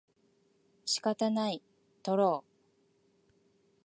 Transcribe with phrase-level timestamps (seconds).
[0.83, 1.61] 仕方ない、
[2.01, 2.51] とろう